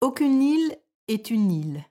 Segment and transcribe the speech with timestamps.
[0.00, 0.76] Aucune île
[1.08, 1.84] est une île.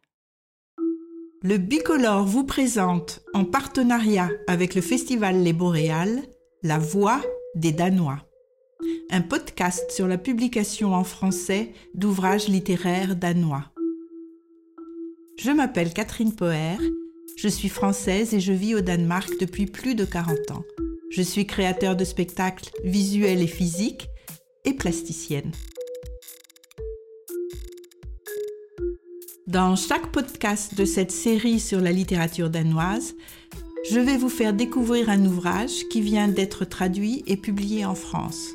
[1.41, 6.21] Le Bicolore vous présente, en partenariat avec le Festival Les Boréales,
[6.63, 7.21] La Voix
[7.55, 8.25] des Danois.
[9.09, 13.65] Un podcast sur la publication en français d'ouvrages littéraires danois.
[15.37, 16.79] Je m'appelle Catherine Poher,
[17.35, 20.63] je suis française et je vis au Danemark depuis plus de 40 ans.
[21.09, 24.07] Je suis créateur de spectacles visuels et physiques
[24.73, 25.51] plasticienne.
[29.47, 33.15] Dans chaque podcast de cette série sur la littérature danoise,
[33.89, 38.49] je vais vous faire découvrir un ouvrage qui vient d'être traduit et publié en France.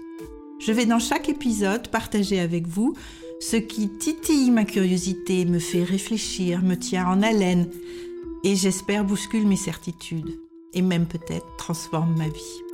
[0.58, 2.94] Je vais dans chaque épisode partager avec vous
[3.40, 7.70] ce qui titille ma curiosité, me fait réfléchir, me tient en haleine
[8.44, 10.38] et j'espère bouscule mes certitudes
[10.74, 12.69] et même peut-être transforme ma vie.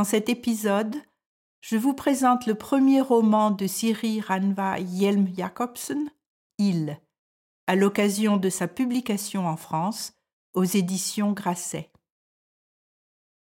[0.00, 0.96] Dans cet épisode,
[1.60, 6.08] je vous présente le premier roman de Siri Ranva Hjelm Jacobsen,
[6.56, 6.98] Il,
[7.66, 10.14] à l'occasion de sa publication en France
[10.54, 11.92] aux éditions Grasset.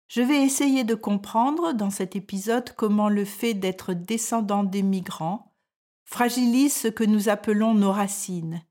[0.09, 5.55] Je vais essayer de comprendre dans cet épisode comment le fait d'être descendant des migrants
[6.03, 8.61] fragilise ce que nous appelons nos racines,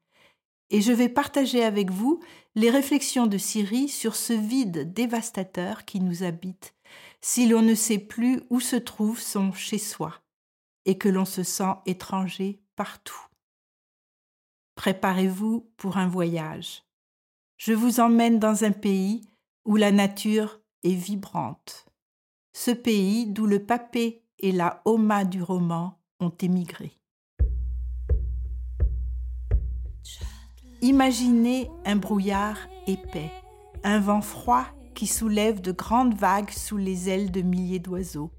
[0.69, 2.21] et je vais partager avec vous
[2.55, 6.75] les réflexions de Siri sur ce vide dévastateur qui nous habite
[7.21, 10.15] si l'on ne sait plus où se trouve son chez-soi
[10.85, 13.27] et que l'on se sent étranger partout.
[14.75, 16.85] Préparez-vous pour un voyage.
[17.57, 19.29] Je vous emmène dans un pays
[19.65, 21.87] où la nature est vibrante.
[22.53, 26.93] Ce pays d'où le papé et la homa du roman ont émigré.
[30.81, 33.33] Imaginez un brouillard épais,
[33.83, 34.65] un vent froid
[34.99, 38.33] qui soulève de grandes vagues sous les ailes de milliers d'oiseaux.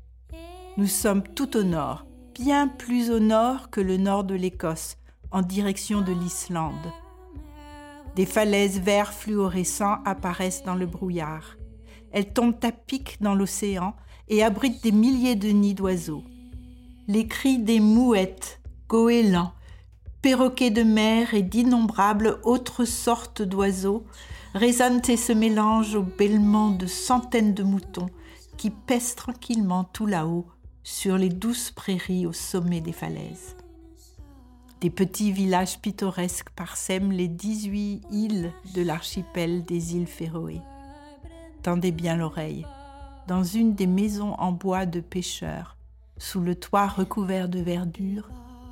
[0.75, 2.05] Nous sommes tout au nord,
[2.37, 4.97] bien plus au nord que le nord de l'Écosse,
[5.31, 6.91] en direction de l'Islande.
[8.17, 11.55] Des falaises verts fluorescents apparaissent dans le brouillard.
[12.11, 13.95] Elles tombent à pic dans l'océan
[14.27, 16.25] et abritent des milliers de nids d'oiseaux.
[17.07, 18.59] Les cris des mouettes,
[18.89, 19.53] goélands,
[20.21, 24.03] perroquets de mer et d'innombrables autres sortes d'oiseaux
[24.53, 28.09] résonnent et se mélangent au bêlement de centaines de moutons
[28.57, 30.47] qui pèsent tranquillement tout là-haut
[30.83, 33.55] sur les douces prairies au sommet des falaises.
[34.81, 40.61] Des petits villages pittoresques parsèment les 18 îles de l'archipel des îles Féroé.
[41.63, 42.65] Tendez bien l'oreille.
[43.27, 45.75] Dans une des maisons en bois de pêcheurs,
[46.17, 48.29] sous le toit recouvert de verdure,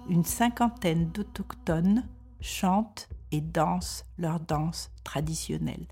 [0.10, 2.06] une cinquantaine d'autochtones
[2.40, 5.88] chantent et dansent leur danse traditionnelle.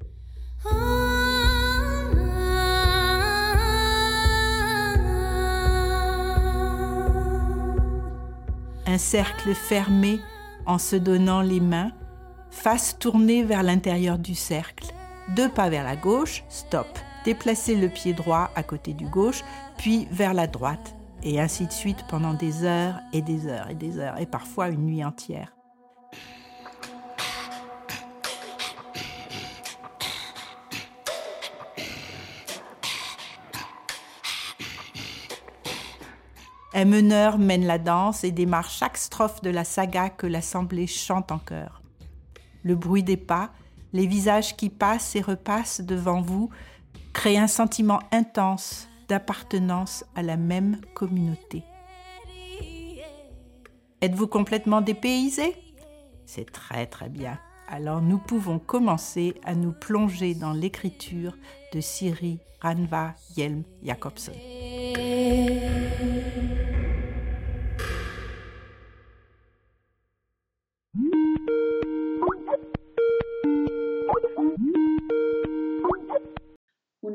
[8.87, 10.19] Un cercle fermé
[10.65, 11.91] en se donnant les mains,
[12.49, 14.93] face tournée vers l'intérieur du cercle.
[15.35, 16.87] Deux pas vers la gauche, stop.
[17.25, 19.43] Déplacez le pied droit à côté du gauche,
[19.77, 23.75] puis vers la droite, et ainsi de suite pendant des heures et des heures et
[23.75, 25.54] des heures, et parfois une nuit entière.
[36.77, 41.31] Un meneur mène la danse et démarre chaque strophe de la saga que l'assemblée chante
[41.31, 41.81] en chœur.
[42.63, 43.51] Le bruit des pas,
[43.93, 46.49] les visages qui passent et repassent devant vous
[47.13, 51.63] créent un sentiment intense d'appartenance à la même communauté.
[54.01, 55.55] Êtes-vous complètement dépaysé?
[56.25, 57.39] C'est très très bien.
[57.69, 61.37] Alors nous pouvons commencer à nous plonger dans l'écriture
[61.73, 64.35] de Siri Ranva Hjelm Jacobsen.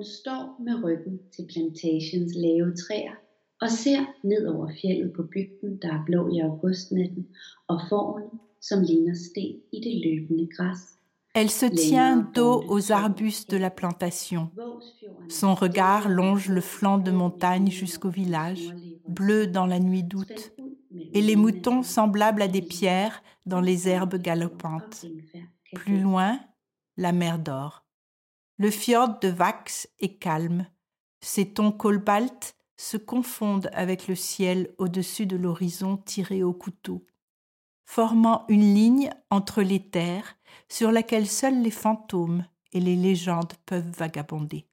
[0.00, 3.16] Hun står med ryggen til plantagens lave træer
[3.60, 7.26] og ser ned over fjellet på bygden, der er blå i augustnatten,
[7.68, 8.30] og fårene,
[8.60, 10.80] som ligner sten i det løbende græs.
[11.34, 14.48] Elle se tient dos aux arbustes de la plantation.
[15.28, 18.74] Son regard longe le flanc de montagne jusqu'au village,
[19.08, 20.52] bleu dans la nuit d'août,
[21.12, 25.04] et les moutons semblables à des pierres dans les herbes galopantes.
[25.74, 26.40] Plus loin,
[26.96, 27.84] la mer dort.
[28.60, 30.66] Le fjord de Vax est calme.
[31.22, 37.06] Ses tons cobalt se confondent avec le ciel au-dessus de l'horizon tiré au couteau,
[37.86, 40.36] formant une ligne entre les terres
[40.68, 44.66] sur laquelle seuls les fantômes et les légendes peuvent vagabonder.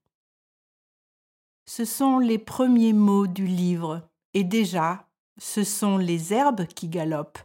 [1.66, 5.08] Ce sont les premiers mots du livre, et déjà,
[5.38, 7.40] ce sont les herbes qui galopent,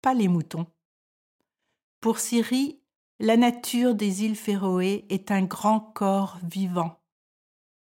[0.00, 0.68] pas les moutons.
[2.00, 2.78] Pour Syrie,
[3.20, 7.00] la nature des îles Féroé est un grand corps vivant.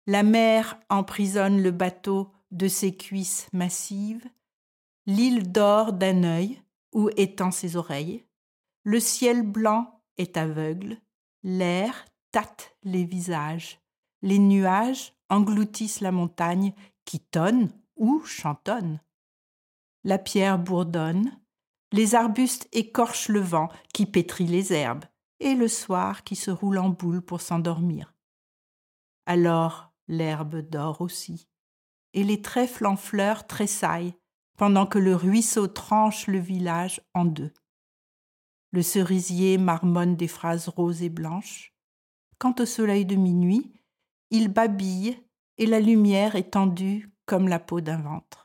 [0.07, 4.25] La mer emprisonne le bateau de ses cuisses massives,
[5.07, 8.25] l'île dort d'un œil où étend ses oreilles,
[8.85, 11.01] le ciel blanc est aveugle,
[11.43, 13.81] l'air tâte les visages,
[14.23, 19.01] les nuages engloutissent la montagne qui tonne ou chantonne.
[20.05, 21.41] La pierre bourdonne,
[21.93, 25.05] les arbustes écorchent le vent qui pétrit les herbes,
[25.44, 28.14] et le soir qui se roule en boule pour s'endormir.
[29.26, 31.46] Alors l'herbe dort aussi,
[32.14, 34.14] et les trèfles en fleurs tressaillent
[34.56, 37.52] pendant que le ruisseau tranche le village en deux.
[38.73, 41.75] Le cerisier marmonne des phrases roses et blanches.
[42.38, 43.70] Quant au soleil de minuit,
[44.31, 45.17] il babille
[45.58, 48.44] et la lumière est tendue comme la peau d'un ventre.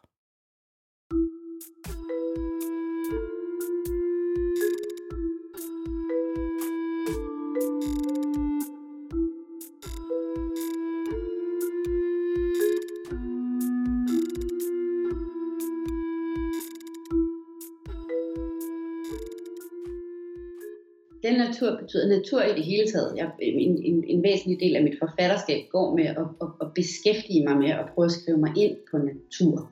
[21.24, 23.14] Den natur betyder natur i det hele taget.
[23.18, 27.44] Jeg, en, en, en væsentlig del af mit forfatterskab går med at, at, at beskæftige
[27.48, 29.72] mig med at prøve at skrive mig ind på natur.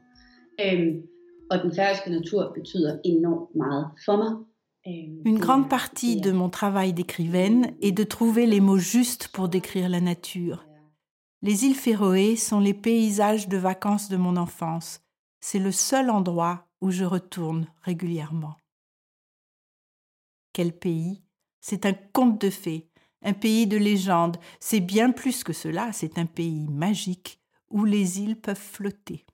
[0.61, 1.01] Øhm,
[1.51, 4.31] og den færøske natur betyder enormt meget for mig.
[5.25, 9.89] Une grande partie de mon travail d'écrivaine est de trouver les mots justes pour décrire
[9.89, 10.63] la nature.
[11.41, 15.01] Les îles Féroé sont les paysages de vacances de mon enfance.
[15.41, 18.55] C'est le seul endroit où je retourne régulièrement.
[20.53, 21.21] Quel pays
[21.67, 22.87] c'est un conte de fées,
[23.21, 24.37] un pays de légende.
[24.59, 29.25] C'est bien plus que cela, c'est un pays magique où les îles peuvent flotter.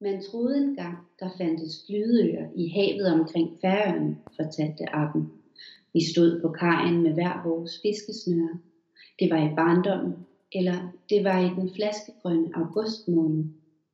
[0.00, 5.30] Man troede engang, der fandtes flydeøer i havet omkring Færøerne, fortalte Appen.
[5.94, 8.58] Vi stod på kajen med hver vores fiskesnøre.
[9.18, 10.14] Det var i barndommen,
[10.52, 13.44] eller det var i den flaskegrønne augustmåned,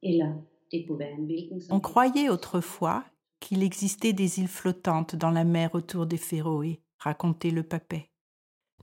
[0.03, 0.33] eller
[0.71, 3.05] det kunne være en hvilken som On croyait autrefois
[3.41, 8.11] qu'il existait des îles flottantes dans la mer autour des Féroé racontait le papet.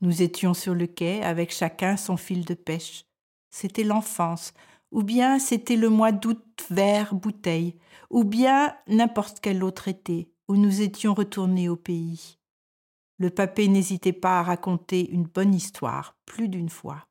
[0.02, 3.06] Nous étions sur le quai avec chacun son fil de pêche.
[3.50, 4.54] C'était l'enfance,
[4.92, 7.78] ou bien c'était le mois d'août vert bouteille,
[8.10, 12.38] ou bien n'importe quel autre été où nous étions retournés au pays.
[13.20, 17.08] Le papet n'hésitait pas à raconter une bonne histoire plus d'une fois.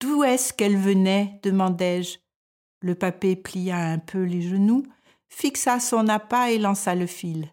[0.00, 1.40] D'où est-ce qu'elle venait?
[1.42, 2.18] demandai-je.
[2.80, 4.82] Le papet plia un peu les genoux,
[5.28, 7.52] fixa son appât et lança le fil.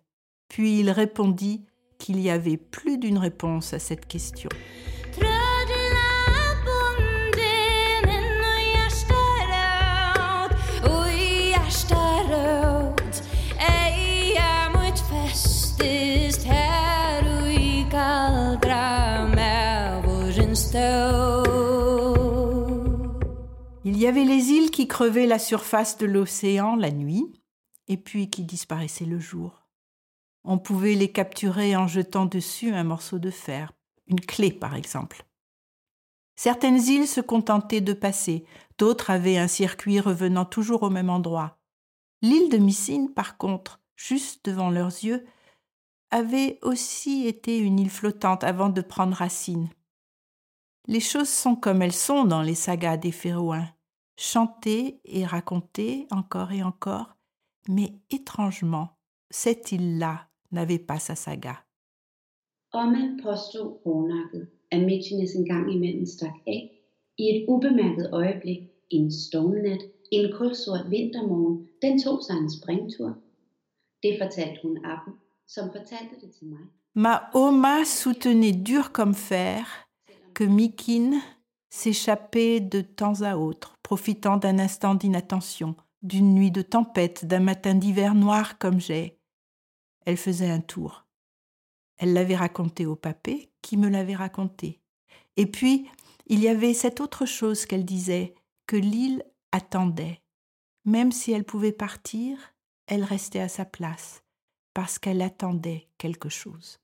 [0.51, 1.63] Puis il répondit
[1.97, 4.49] qu'il y avait plus d'une réponse à cette question.
[23.85, 27.31] Il y avait les îles qui crevaient la surface de l'océan la nuit
[27.87, 29.60] et puis qui disparaissaient le jour.
[30.43, 33.73] On pouvait les capturer en jetant dessus un morceau de fer,
[34.07, 35.25] une clé par exemple.
[36.35, 38.45] Certaines îles se contentaient de passer,
[38.79, 41.59] d'autres avaient un circuit revenant toujours au même endroit.
[42.23, 45.25] L'île de Missine, par contre, juste devant leurs yeux,
[46.09, 49.69] avait aussi été une île flottante avant de prendre racine.
[50.87, 53.71] Les choses sont comme elles sont dans les sagas des Féroïens,
[54.17, 57.15] chantées et racontées encore et encore,
[57.67, 58.97] mais étrangement,
[59.29, 61.55] cette île-là n'avait pas sa saga.
[62.73, 66.61] Omme påstod hårdnakket, at Mitchinnes en gang imellem stak af
[67.17, 69.81] i et ubemærket øjeblik en stormnat,
[70.11, 73.09] en kulsort vintermorgen, den tog sig en springtur.
[74.03, 75.13] Det fortalte hun Appen,
[75.47, 76.59] som fortalte det til mig.
[76.95, 79.63] Ma Oma soutenait dur comme fer
[80.33, 81.21] que Mikin
[81.69, 87.75] s'échappait de temps à autre, profitant d'un instant d'inattention, d'une nuit de tempête, d'un matin
[87.75, 89.20] d'hiver noir comme j'ai,
[90.05, 91.05] elle faisait un tour.
[91.97, 94.81] Elle l'avait raconté au papé, qui me l'avait raconté.
[95.37, 95.87] Et puis,
[96.27, 98.33] il y avait cette autre chose qu'elle disait,
[98.65, 100.21] que l'île attendait.
[100.85, 102.55] Même si elle pouvait partir,
[102.87, 104.23] elle restait à sa place,
[104.73, 106.80] parce qu'elle attendait quelque chose.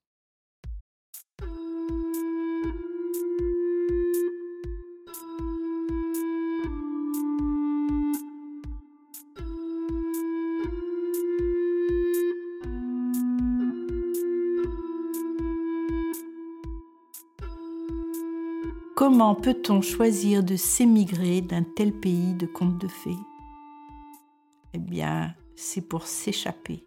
[19.10, 23.16] Comment peut-on choisir de s'émigrer d'un tel pays de contes de fées?
[24.74, 26.86] Eh bien, c'est pour s'échapper.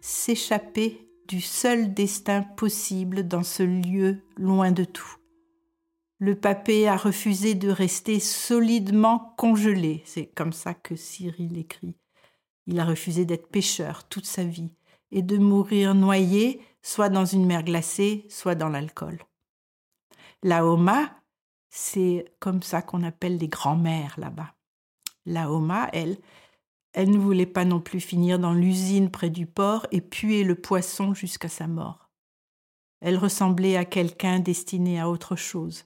[0.00, 5.16] S'échapper du seul destin possible dans ce lieu loin de tout.
[6.18, 11.96] Le papé a refusé de rester solidement congelé, c'est comme ça que Cyril écrit.
[12.66, 14.72] Il a refusé d'être pêcheur toute sa vie
[15.10, 19.18] et de mourir noyé, soit dans une mer glacée, soit dans l'alcool.
[20.42, 21.17] La Homa,
[21.70, 24.54] c'est comme ça qu'on appelle les grands-mères là-bas.
[25.26, 26.18] La Homa, elle,
[26.92, 30.54] elle ne voulait pas non plus finir dans l'usine près du port et puer le
[30.54, 32.10] poisson jusqu'à sa mort.
[33.00, 35.84] Elle ressemblait à quelqu'un destiné à autre chose.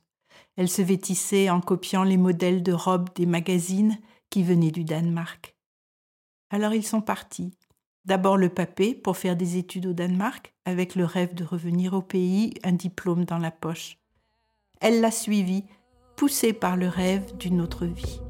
[0.56, 3.98] Elle se vêtissait en copiant les modèles de robes des magazines
[4.30, 5.56] qui venaient du Danemark.
[6.50, 7.56] Alors ils sont partis.
[8.04, 12.02] D'abord le papé pour faire des études au Danemark, avec le rêve de revenir au
[12.02, 13.98] pays, un diplôme dans la poche.
[14.82, 15.64] Elle l'a suivi,
[16.16, 18.20] poussée par le rêve d'une autre vie.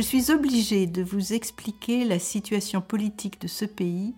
[0.00, 4.14] je suis obligée de vous expliquer la situation politique de ce pays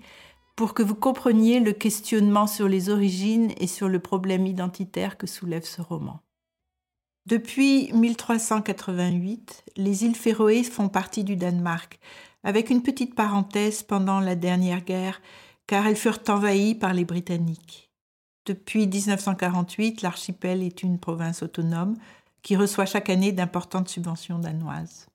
[0.63, 5.27] pour que vous compreniez le questionnement sur les origines et sur le problème identitaire que
[5.27, 6.21] soulève ce roman.
[7.27, 11.99] Depuis 1388, les îles Féroé font partie du Danemark,
[12.45, 15.21] avec une petite parenthèse pendant la dernière guerre,
[15.67, 17.91] car elles furent envahies par les Britanniques.
[18.47, 21.97] Depuis 1948, l'archipel est une province autonome
[22.43, 25.09] qui reçoit chaque année d'importantes subventions danoises.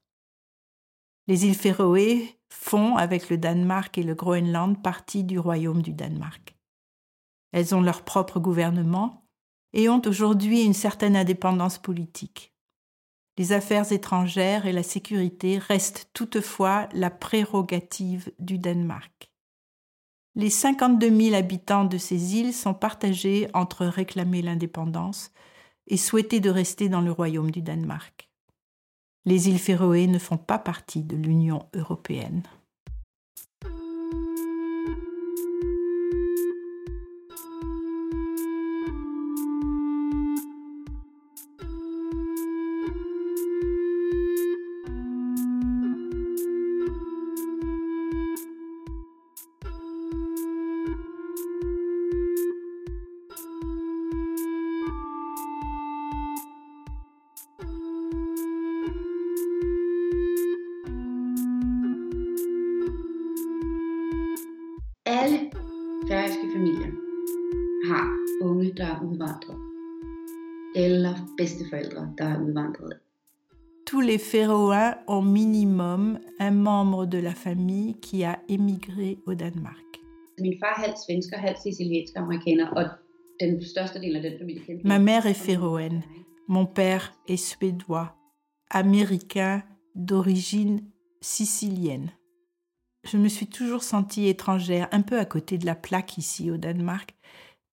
[1.27, 6.55] Les îles Féroé font, avec le Danemark et le Groenland, partie du royaume du Danemark.
[7.51, 9.25] Elles ont leur propre gouvernement
[9.73, 12.53] et ont aujourd'hui une certaine indépendance politique.
[13.37, 19.29] Les affaires étrangères et la sécurité restent toutefois la prérogative du Danemark.
[20.35, 25.31] Les 52 000 habitants de ces îles sont partagés entre réclamer l'indépendance
[25.87, 28.26] et souhaiter de rester dans le royaume du Danemark
[29.27, 32.43] les îles Féroé ne font pas partie de l'Union européenne.
[73.85, 79.85] Tous les Féroïens ont minimum un membre de la famille qui a émigré au Danemark.
[84.83, 86.03] Ma mère est féroïenne,
[86.47, 88.15] mon père est suédois,
[88.69, 89.63] américain
[89.95, 90.81] d'origine
[91.21, 92.11] sicilienne.
[93.09, 96.57] Je me suis toujours sentie étrangère, un peu à côté de la plaque ici au
[96.57, 97.15] Danemark,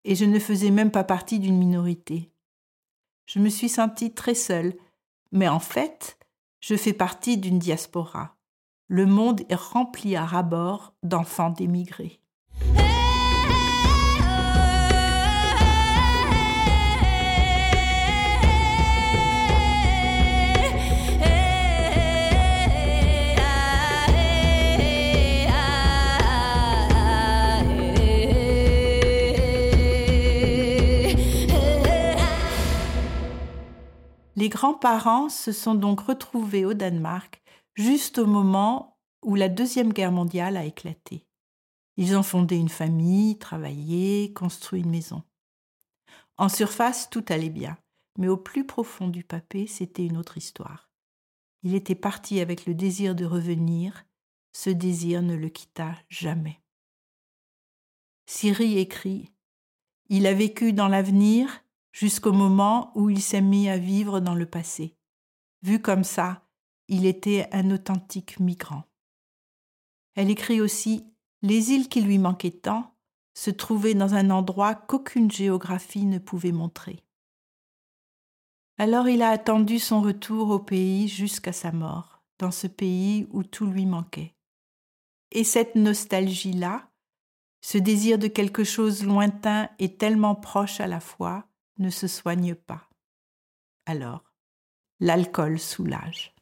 [0.05, 2.31] et je ne faisais même pas partie d'une minorité.
[3.27, 4.75] Je me suis sentie très seule,
[5.33, 6.19] mais en fait,
[6.61, 8.37] je fais partie d'une diaspora.
[8.87, 12.21] Le monde est rempli à ras-bord d'enfants d'émigrés.
[34.45, 40.13] Les grands-parents se sont donc retrouvés au Danemark juste au moment où la Deuxième Guerre
[40.13, 41.25] mondiale a éclaté.
[41.97, 45.23] Ils ont fondé une famille, travaillé, construit une maison.
[46.37, 47.79] En surface, tout allait bien,
[48.19, 50.91] mais au plus profond du papé, c'était une autre histoire.
[51.63, 54.05] Il était parti avec le désir de revenir,
[54.53, 56.61] ce désir ne le quitta jamais.
[58.27, 59.33] Siri écrit
[60.11, 61.64] Il a vécu dans l'avenir
[61.95, 64.97] jusqu'au moment où il s'est mis à vivre dans le passé.
[65.63, 66.43] Vu comme ça,
[66.89, 68.83] il était un authentique migrant.
[70.17, 71.07] Elle écrit aussi
[71.43, 72.97] Les îles qui lui manquaient tant
[73.33, 77.05] se trouvaient dans un endroit qu'aucune géographie ne pouvait montrer.
[78.77, 83.45] Alors il a attendu son retour au pays jusqu'à sa mort, dans ce pays où
[83.45, 84.35] tout lui manquait.
[85.31, 86.91] Et cette nostalgie-là,
[87.61, 91.47] ce désir de quelque chose lointain et tellement proche à la fois
[91.79, 92.89] ne se soigne pas.
[93.87, 94.33] Alors,
[95.01, 96.35] l'alcool soulage.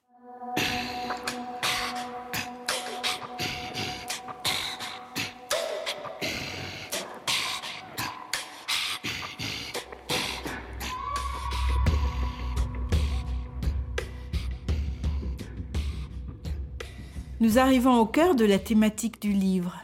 [17.42, 19.76] Nous arrivons au cœur de la thématique du livre.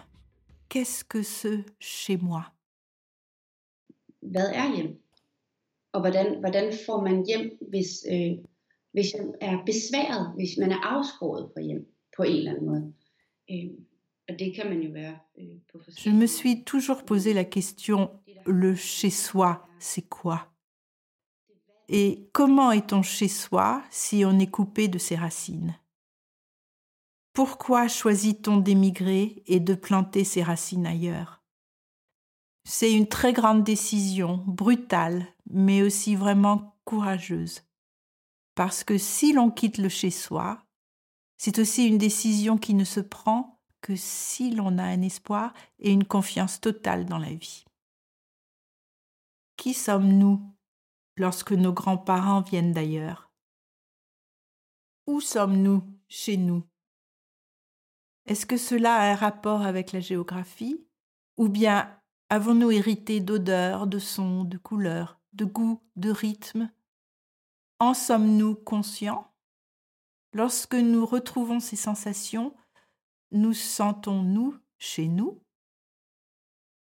[0.69, 2.53] Qu'est-ce que ce chez moi?
[4.23, 4.97] Er?
[15.97, 18.11] Je me suis toujours posé la question,
[18.45, 20.53] le chez soi, c'est quoi?
[21.89, 25.75] Et comment est-on chez soi si on est coupé de ses racines?
[27.33, 31.38] Pourquoi choisit-on d'émigrer et de planter ses racines ailleurs?
[32.71, 37.63] C'est une très grande décision, brutale, mais aussi vraiment courageuse.
[38.55, 40.63] Parce que si l'on quitte le chez-soi,
[41.39, 45.91] c'est aussi une décision qui ne se prend que si l'on a un espoir et
[45.91, 47.65] une confiance totale dans la vie.
[49.57, 50.39] Qui sommes-nous
[51.17, 53.33] lorsque nos grands-parents viennent d'ailleurs?
[55.07, 56.65] Où sommes-nous chez nous?
[58.27, 60.87] Est-ce que cela a un rapport avec la géographie
[61.39, 61.98] Ou bien
[62.31, 66.71] avons-nous hérité d'odeurs, de sons, de couleurs, de goûts, de rythmes?
[67.79, 69.33] En sommes-nous conscients?
[70.33, 72.55] Lorsque nous retrouvons ces sensations,
[73.31, 75.43] nous sentons-nous chez nous?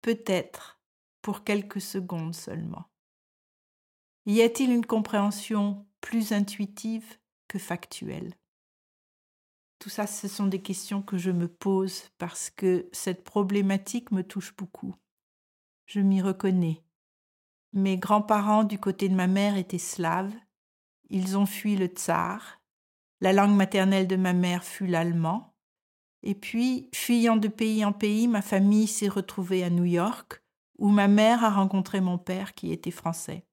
[0.03, 0.81] Peut-être
[1.23, 2.87] pour quelques secondes seulement.
[4.27, 8.35] Y a-t-il une compréhension plus intuitive que factuelle?
[9.79, 14.23] Tout ça, ce sont des questions que je me pose parce que cette problématique me
[14.23, 14.95] touche beaucoup.
[15.93, 16.85] Je m'y reconnais.
[17.73, 20.33] Mes grands-parents du côté de ma mère étaient slaves.
[21.09, 22.61] Ils ont fui le tsar.
[23.21, 25.57] La langue maternelle de ma mère fut l'allemand.
[26.23, 30.45] Et puis, fuyant de pays en pays, ma famille s'est retrouvée à New York,
[30.79, 33.45] où ma mère a rencontré mon père qui était français.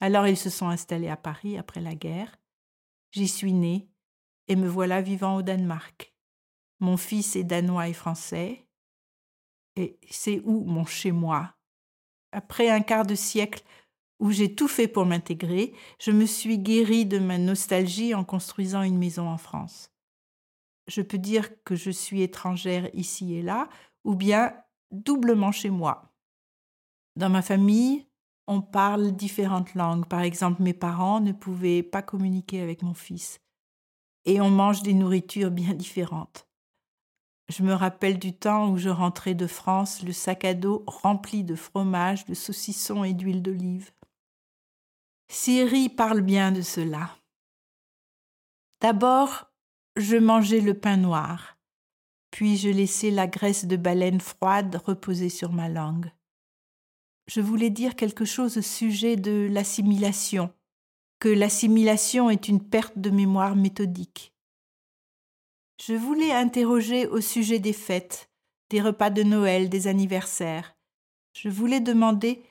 [0.00, 2.42] Alors ils se sont installés à Paris après la guerre.
[3.10, 3.88] J'y suis née
[4.48, 6.14] et me voilà vivant au Danemark.
[6.80, 8.66] Mon fils est danois et français,
[9.76, 11.54] et c'est où mon chez-moi?
[12.32, 13.62] Après un quart de siècle
[14.18, 18.82] où j'ai tout fait pour m'intégrer, je me suis guérie de ma nostalgie en construisant
[18.82, 19.90] une maison en France.
[20.86, 23.68] Je peux dire que je suis étrangère ici et là,
[24.04, 24.54] ou bien
[24.90, 26.12] doublement chez moi.
[27.16, 28.06] Dans ma famille,
[28.46, 30.06] on parle différentes langues.
[30.06, 33.40] Par exemple, mes parents ne pouvaient pas communiquer avec mon fils
[34.24, 36.48] et on mange des nourritures bien différentes.
[37.52, 41.44] Je me rappelle du temps où je rentrais de France, le sac à dos rempli
[41.44, 43.90] de fromage, de saucissons et d'huile d'olive.
[45.30, 47.14] Siri parle bien de cela.
[48.80, 49.52] D'abord,
[49.96, 51.58] je mangeais le pain noir,
[52.30, 56.10] puis je laissais la graisse de baleine froide reposer sur ma langue.
[57.26, 60.54] Je voulais dire quelque chose au sujet de l'assimilation,
[61.18, 64.31] que l'assimilation est une perte de mémoire méthodique.
[65.84, 68.30] Je voulais interroger au sujet des fêtes,
[68.70, 70.76] des repas de Noël, des anniversaires.
[71.32, 72.44] Je voulais demander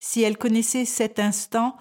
[0.00, 1.76] si elle connaissait cet instant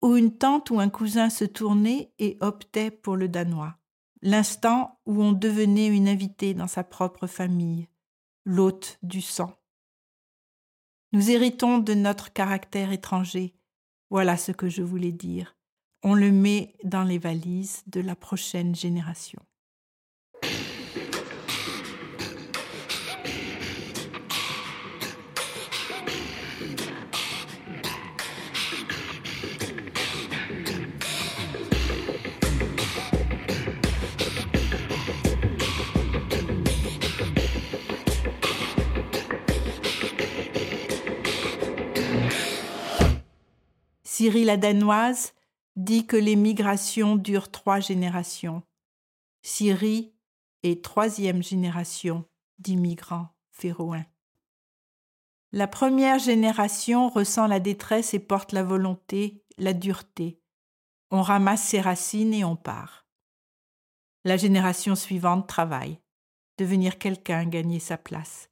[0.00, 3.78] où une tante ou un cousin se tournait et optait pour le danois,
[4.22, 7.88] l'instant où on devenait une invitée dans sa propre famille,
[8.44, 9.52] l'hôte du sang.
[11.10, 13.56] Nous héritons de notre caractère étranger,
[14.08, 15.56] voilà ce que je voulais dire
[16.04, 19.42] on le met dans les valises de la prochaine génération.
[44.18, 45.32] Cyril la Danoise
[45.76, 48.64] dit que les migrations durent trois générations.
[49.42, 50.12] Syrie
[50.64, 52.24] est troisième génération
[52.58, 54.08] d'immigrants féroïens.
[55.52, 60.40] La première génération ressent la détresse et porte la volonté, la dureté.
[61.12, 63.06] On ramasse ses racines et on part.
[64.24, 66.00] La génération suivante travaille,
[66.56, 68.50] devenir quelqu'un, gagner sa place.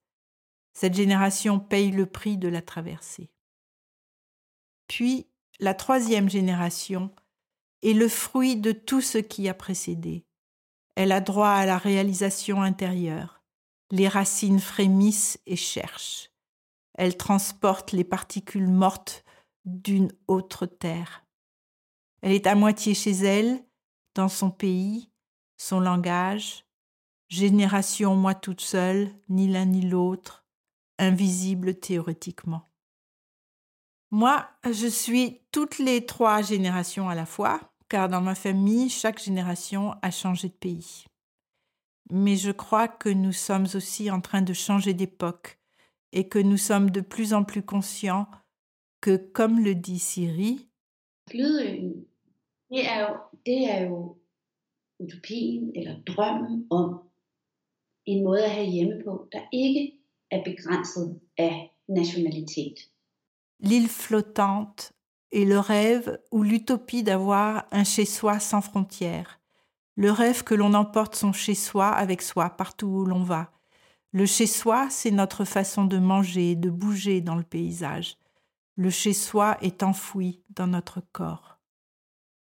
[0.75, 3.33] Cette génération paye le prix de la traversée.
[4.87, 5.27] Puis
[5.61, 7.11] la troisième génération,
[7.83, 10.25] est le fruit de tout ce qui a précédé.
[10.95, 13.43] Elle a droit à la réalisation intérieure.
[13.93, 16.33] les racines frémissent et cherchent.
[16.95, 19.25] Elles transportent les particules mortes
[19.65, 21.25] d'une autre terre.
[22.21, 23.63] Elle est à moitié chez elle,
[24.17, 25.09] dans son pays,
[25.57, 26.65] son langage,
[27.29, 30.45] génération moi toute seule, ni l'un ni l'autre,
[30.99, 32.63] invisible théoriquement.
[34.11, 39.23] Moi, je suis toutes les trois générations à la fois, car dans ma famille, chaque
[39.23, 41.05] génération a changé de pays.
[42.11, 45.59] Mais je crois que nous sommes aussi en train de changer d'époque
[46.13, 48.29] et que nous sommes de plus en plus conscients
[49.01, 50.69] que, comme le dit Siri.
[63.61, 64.93] L'île flottante
[65.33, 69.41] est le rêve ou l'utopie d'avoir un chez-soi sans frontières.
[69.97, 73.53] Le rêve que l'on emporte son chez-soi avec soi partout où l'on va.
[74.13, 78.19] Le chez-soi, c'est notre façon de manger, de bouger dans le paysage.
[78.77, 81.59] Le chez-soi est enfoui dans notre corps.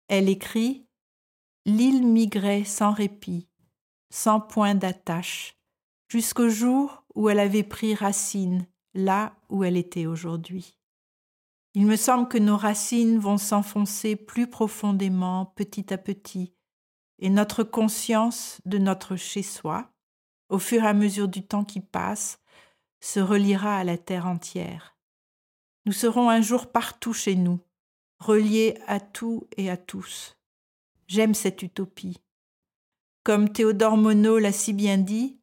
[0.08, 0.86] Elle écrit
[1.64, 3.48] L'île migrait sans répit,
[4.10, 5.56] sans point d'attache,
[6.08, 10.75] jusqu'au jour où elle avait pris racine là où elle était aujourd'hui.
[11.78, 16.54] Il me semble que nos racines vont s'enfoncer plus profondément petit à petit,
[17.18, 19.92] et notre conscience de notre chez-soi,
[20.48, 22.40] au fur et à mesure du temps qui passe,
[23.00, 24.96] se reliera à la terre entière.
[25.84, 27.60] Nous serons un jour partout chez nous,
[28.20, 30.38] relié à tout et à tous.
[31.08, 32.22] J'aime cette utopie.
[33.22, 35.42] Comme Théodore Monod l'a si bien dit,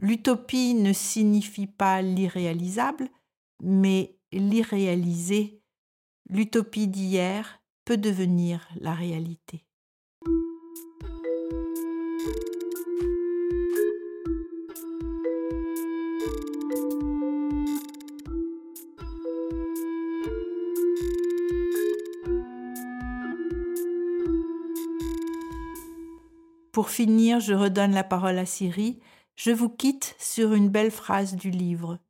[0.00, 3.08] l'utopie ne signifie pas l'irréalisable,
[3.62, 5.60] mais l'irréalisé.
[6.28, 9.64] L'utopie d'hier peut devenir la réalité.
[26.74, 28.98] Pour finir, je redonne la parole à Siri.
[29.36, 32.00] Je vous quitte sur une belle phrase du livre.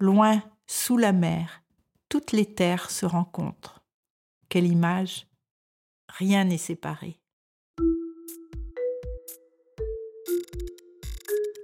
[0.00, 1.62] Loin, sous la mer,
[2.08, 3.82] toutes les terres se rencontrent.
[4.48, 5.26] Quelle image
[6.08, 7.18] Rien n'est séparé.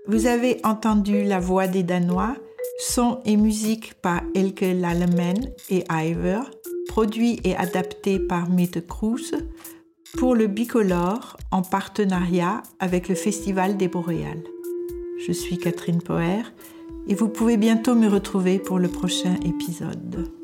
[0.06, 2.36] Vous avez entendu la voix des Danois,
[2.80, 6.40] son et musique par Elke Lallemen et Iver,
[6.88, 9.32] produit et adapté par Mette Cruz,
[10.18, 14.42] pour le bicolore en partenariat avec le Festival des Boréales.
[15.24, 16.42] Je suis Catherine Poer
[17.06, 20.39] et vous pouvez bientôt me retrouver pour le prochain épisode.